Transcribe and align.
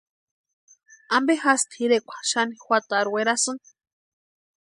¿Ampe 1.17 1.33
jásï 1.41 1.67
tʼirekwa 1.71 2.15
xani 2.29 2.55
juatarhu 2.65 3.11
werasïnki? 3.15 3.69